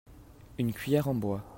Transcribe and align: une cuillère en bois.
une 0.57 0.73
cuillère 0.73 1.07
en 1.09 1.13
bois. 1.13 1.43